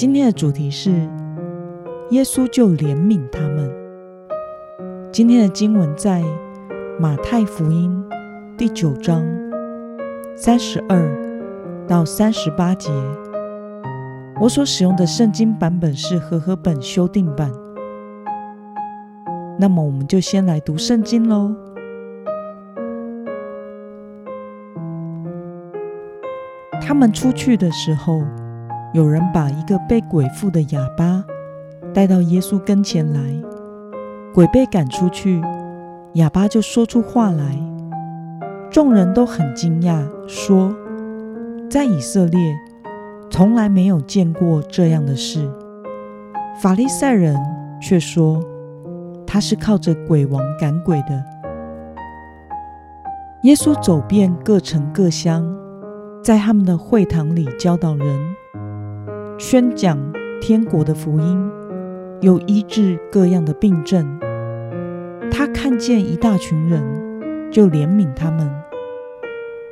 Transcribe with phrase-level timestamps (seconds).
[0.00, 0.90] 今天的主题是
[2.08, 3.70] 耶稣就怜悯他们。
[5.12, 6.24] 今天的经文在
[6.98, 8.02] 马太福音
[8.56, 9.22] 第九章
[10.34, 12.90] 三十二到三十八节。
[14.40, 17.52] 我所使用的圣经版本是和合本修订版。
[19.58, 21.54] 那么，我们就先来读圣经喽。
[26.80, 28.22] 他们出去的时候。
[28.92, 31.24] 有人把一个被鬼附的哑巴
[31.94, 33.20] 带到耶稣跟前来，
[34.34, 35.40] 鬼被赶出去，
[36.14, 37.56] 哑巴就说出话来。
[38.70, 40.74] 众人都很惊讶，说
[41.70, 42.54] ：“在以色列
[43.30, 45.48] 从来没有见过这样的事。”
[46.60, 47.36] 法利赛人
[47.80, 48.42] 却说
[49.26, 51.24] ：“他是靠着鬼王赶鬼的。”
[53.42, 55.44] 耶稣走遍各城各乡，
[56.22, 58.36] 在他们的会堂里教导人。
[59.40, 59.96] 宣讲
[60.38, 61.50] 天国的福音，
[62.20, 64.06] 又医治各样的病症。
[65.30, 66.82] 他看见一大群人，
[67.50, 68.52] 就怜悯他们，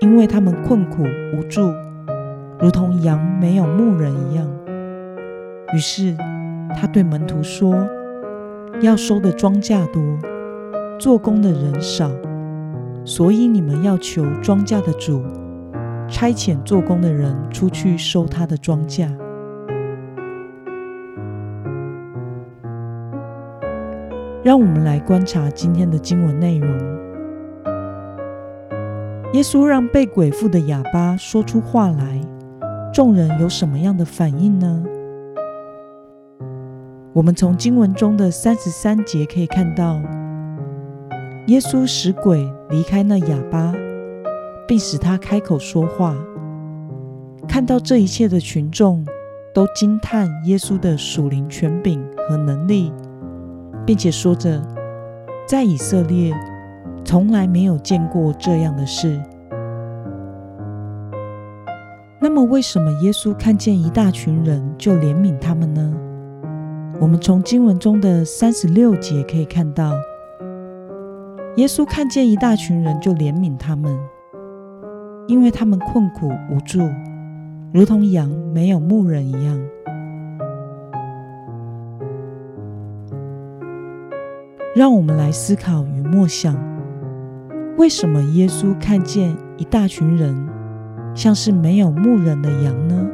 [0.00, 1.02] 因为他们困苦
[1.34, 1.70] 无助，
[2.58, 4.48] 如同羊没有牧人一样。
[5.74, 6.16] 于是
[6.74, 7.86] 他对门徒说
[8.80, 10.02] ：“要收的庄稼多，
[10.98, 12.10] 做工的人少，
[13.04, 15.22] 所以你们要求庄稼的主
[16.08, 19.06] 差遣做工的人出去收他的庄稼。”
[24.48, 26.70] 让我们来观察今天的经文内容。
[29.34, 32.18] 耶稣让被鬼附的哑巴说出话来，
[32.90, 34.82] 众人有什么样的反应呢？
[37.12, 40.00] 我们从经文中的三十三节可以看到，
[41.48, 43.74] 耶稣使鬼离开那哑巴，
[44.66, 46.16] 并使他开口说话。
[47.46, 49.04] 看到这一切的群众
[49.52, 52.90] 都惊叹耶稣的属灵权柄和能力。
[53.88, 54.60] 并且说着，
[55.46, 56.30] 在以色列
[57.06, 59.18] 从来没有见过这样的事。
[62.20, 65.90] 那么，为什么耶稣看见一大群人就怜悯他们呢？
[67.00, 69.94] 我们从经文中的三十六节可以看到，
[71.56, 73.98] 耶稣看见一大群人就怜悯他们，
[75.28, 76.80] 因为他们困苦无助，
[77.72, 79.58] 如同羊没有牧人一样。
[84.76, 86.54] 让我们来思考与默想：
[87.78, 90.46] 为什么耶稣看见一大群人
[91.14, 93.06] 像是没有牧人的羊呢？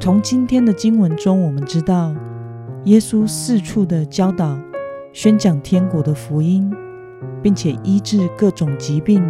[0.00, 2.14] 从今天的经文中，我们知道
[2.84, 4.58] 耶稣四处的教导、
[5.12, 6.72] 宣讲天国的福音，
[7.42, 9.22] 并且医治各种疾病。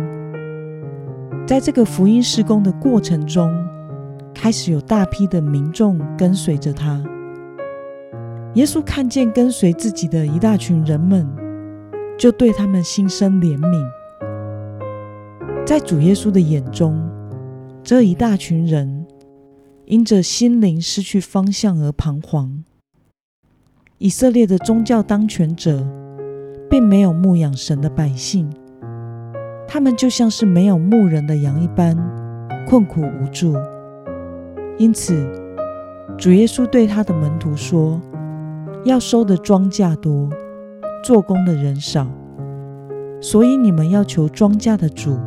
[1.45, 3.53] 在这个福音施工的过程中，
[4.33, 7.03] 开始有大批的民众跟随着他。
[8.59, 11.25] 耶稣看见跟随自己的一大群人们，
[12.19, 13.89] 就对他们心生怜悯。
[15.65, 17.09] 在主耶稣的眼中，
[17.85, 19.07] 这一大群人
[19.85, 22.65] 因着心灵失去方向而彷徨。
[23.99, 25.87] 以色列的宗教当权者
[26.69, 28.51] 并没有牧养神的百姓，
[29.69, 31.97] 他们就像是没有牧人的羊一般，
[32.67, 33.55] 困苦无助。
[34.79, 35.15] 因此，
[36.19, 38.01] 主耶稣对他的门徒说。
[38.85, 40.31] 要收的庄稼多，
[41.03, 42.07] 做工的人少，
[43.21, 45.19] 所以你们要求庄稼的主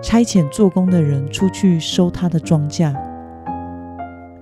[0.00, 2.94] 差遣做工的人出去收他的庄稼。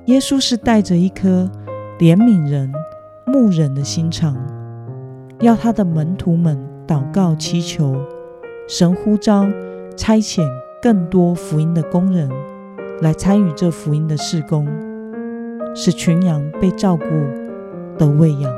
[0.06, 1.50] 耶稣是带着一颗
[1.98, 2.70] 怜悯人、
[3.26, 4.36] 牧人的心肠，
[5.40, 7.96] 要他的门徒们祷告祈求
[8.68, 9.46] 神呼召
[9.96, 10.46] 差遣
[10.82, 12.28] 更多福音的工人
[13.00, 14.68] 来参与这福音的事工，
[15.74, 17.04] 使群羊被照顾。
[18.00, 18.50] 的喂养。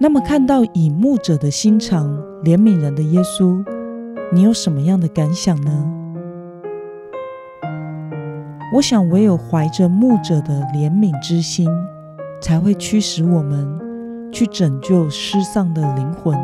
[0.00, 2.12] 那么，看到以牧者的心肠
[2.42, 3.64] 怜悯人的耶稣，
[4.32, 5.70] 你有什么样的感想呢？
[8.74, 11.70] 我想，唯有怀着牧者的怜悯之心，
[12.40, 13.78] 才会驱使我们
[14.32, 16.36] 去拯救失丧的灵魂，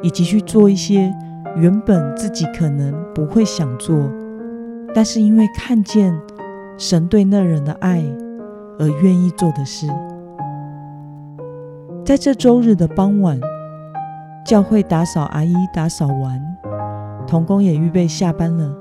[0.00, 1.12] 以及去做一些
[1.54, 3.94] 原本自己可能不会想做，
[4.96, 6.18] 但是因为看见
[6.78, 8.02] 神对那人的爱
[8.78, 9.86] 而愿意做的事。
[12.02, 13.38] 在这周日的傍晚，
[14.46, 16.40] 教会打扫阿姨打扫完，
[17.26, 18.74] 童工也预备下班了。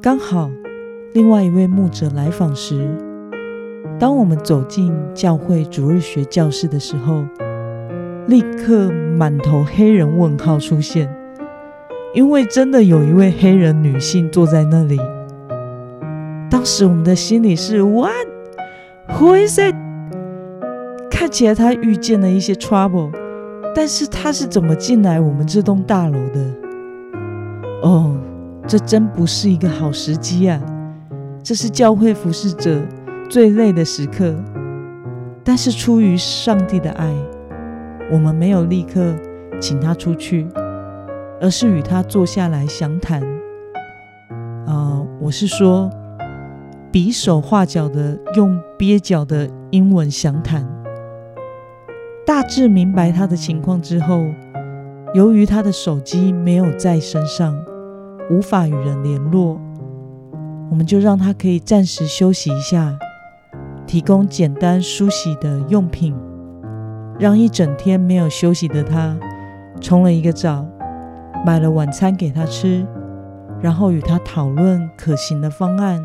[0.00, 0.48] 刚好
[1.12, 2.96] 另外一位牧者来访时，
[3.98, 7.24] 当我们走进教会主日学教室的时候，
[8.28, 11.12] 立刻满头黑人问号出现，
[12.12, 14.98] 因为真的有一位黑人女性坐在那里。
[16.50, 19.74] 当时我们的心里是 What？Who is it？
[21.08, 23.12] 看起来她遇见了一些 trouble，
[23.74, 26.44] 但是她是怎么进来我们这栋大楼的？
[27.82, 28.16] 哦，
[28.66, 30.60] 这真不是一个好时机啊！
[31.44, 32.82] 这是教会服侍者
[33.28, 34.34] 最累的时刻，
[35.44, 37.14] 但是出于上帝的爱，
[38.10, 39.14] 我们没有立刻
[39.60, 40.46] 请他出去，
[41.40, 43.22] 而是与他坐下来详谈。
[44.66, 45.90] 啊，我是说，
[46.92, 50.68] 比手画脚的用蹩脚的英文详谈。
[52.26, 54.26] 大致明白他的情况之后，
[55.14, 57.56] 由于他的手机没有在身上，
[58.30, 59.58] 无法与人联络，
[60.70, 62.96] 我们就让他可以暂时休息一下，
[63.86, 66.14] 提供简单梳洗的用品，
[67.18, 69.18] 让一整天没有休息的他
[69.80, 70.64] 冲了一个澡，
[71.44, 72.86] 买了晚餐给他吃，
[73.60, 76.02] 然后与他讨论可行的方案，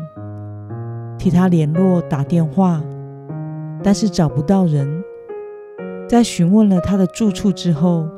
[1.18, 2.82] 替他联络打电话，
[3.82, 5.02] 但是找不到人。
[6.08, 8.08] 在询问了他的住处之后，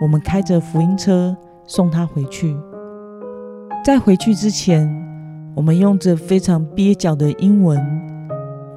[0.00, 2.56] 我们开着福音车送他回去。
[3.84, 4.88] 在回去之前，
[5.54, 7.78] 我们用着非常蹩脚的英文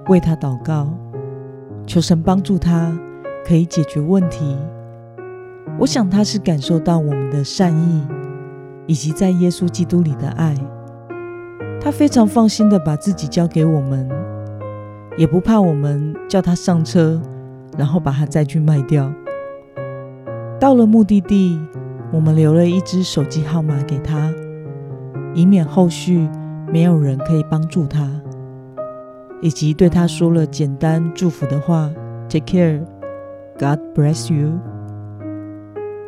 [0.10, 0.88] 为他祷告，
[1.86, 2.98] 求神帮助他
[3.46, 4.58] 可以解决问题。
[5.80, 8.08] 我想他是感受到我们的善意
[8.88, 10.56] 以及在耶稣基督里的爱，
[11.82, 14.10] 他非常放心的把自己交给我们，
[15.18, 17.22] 也不怕我们叫他上车。
[17.76, 19.12] 然后把他再去卖掉。
[20.60, 21.60] 到了目的地，
[22.12, 24.32] 我们留了一支手机号码给他，
[25.34, 26.30] 以免后续
[26.72, 28.08] 没有人可以帮助他，
[29.42, 31.90] 以及对他说了简单祝福的话
[32.30, 32.82] ：“Take care,
[33.58, 34.60] God bless you。”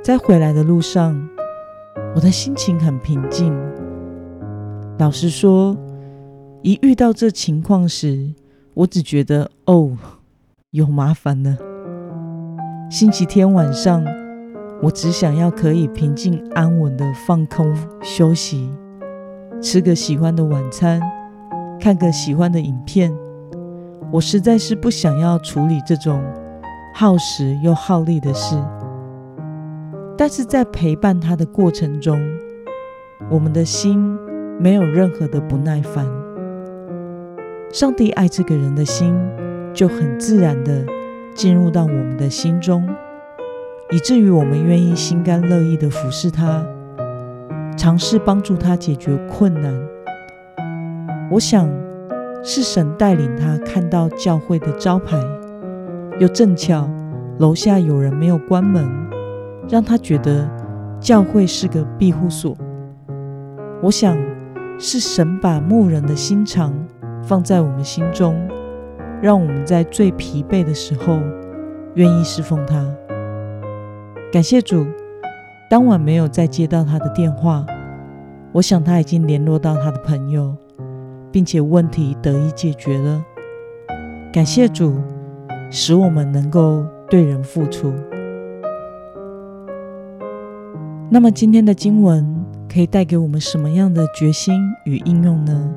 [0.05, 1.19] 在回来的路上，
[2.13, 3.51] 我的心情很平静。
[4.99, 5.75] 老实说，
[6.61, 8.35] 一遇到这情况时，
[8.75, 9.97] 我只觉得哦。
[10.69, 11.57] 有麻烦了。
[12.91, 14.05] 星期天晚上，
[14.83, 18.71] 我只想要可以平静安稳的放空休息，
[19.59, 21.01] 吃个喜欢的晚餐，
[21.79, 23.11] 看个喜欢的影片。
[24.11, 26.21] 我实在是不想要处理这种
[26.93, 28.55] 耗时又耗力的事。
[30.17, 32.21] 但是在陪伴他的过程中，
[33.29, 34.17] 我们的心
[34.59, 36.05] 没有任何的不耐烦。
[37.71, 39.13] 上帝爱这个人的心。
[39.75, 40.85] 就很自然的
[41.33, 42.87] 进入到我们的心中，
[43.91, 46.65] 以至于我们愿意心甘乐意的服侍他，
[47.75, 49.75] 尝试帮助他解决困难。
[51.29, 51.69] 我想
[52.41, 55.21] 是神带领他看到教会的招牌，
[56.21, 56.89] 又正巧
[57.39, 58.89] 楼下有人没有关门，
[59.69, 60.49] 让他觉得
[60.99, 62.55] 教会是个庇护所。
[63.81, 64.17] 我想
[64.79, 66.73] 是神把牧人的心肠
[67.23, 68.35] 放在我们心中。
[69.21, 71.19] 让我们在最疲惫的时候
[71.95, 72.85] 愿意侍奉他。
[74.31, 74.85] 感谢主，
[75.69, 77.65] 当晚没有再接到他的电话。
[78.51, 80.55] 我想他已经联络到他的朋友，
[81.31, 83.23] 并且问题得以解决了。
[84.31, 85.01] 感谢主，
[85.71, 87.93] 使我们能够对人付出。
[91.09, 92.25] 那么今天的经文
[92.67, 95.71] 可以带给我们什么样的决心与应用呢？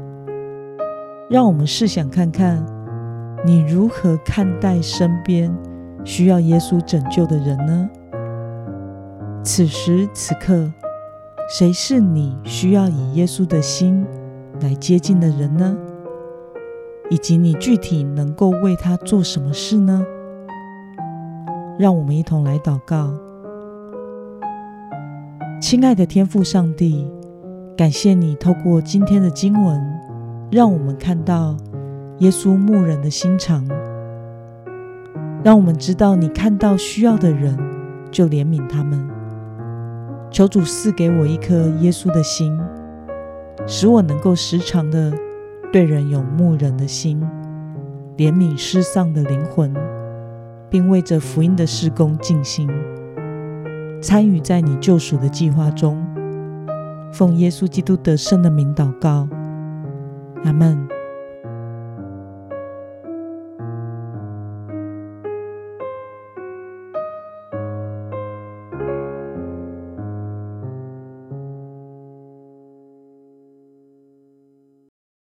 [1.30, 2.64] 让我们试想看看。
[3.47, 5.54] 你如何看待身边
[6.02, 7.88] 需要耶稣拯救的人呢？
[9.44, 10.73] 此时此刻，
[11.49, 14.04] 谁是你需要以耶稣的心
[14.61, 15.76] 来接近的人呢？
[17.11, 20.04] 以及你具体能够为他做什么事呢？
[21.78, 23.27] 让我们一同来祷告。
[25.61, 27.05] 亲爱的天父上帝，
[27.77, 30.00] 感谢你透过今天的经文，
[30.53, 31.57] 让我们看到。
[32.19, 33.65] 耶稣牧人的心肠，
[35.45, 37.57] 让我们知道你看到需要的人
[38.11, 39.09] 就怜悯他们。
[40.29, 42.59] 求主赐给我一颗耶稣的心，
[43.69, 45.12] 使我能够时常的
[45.73, 47.23] 对人有牧人的心，
[48.17, 49.73] 怜悯失丧的灵魂，
[50.69, 52.69] 并为着福音的事工尽心。
[54.00, 56.05] 参与在你救赎的计划中。
[57.12, 59.28] 奉耶稣基督得胜的名祷告，
[60.45, 60.98] 阿门。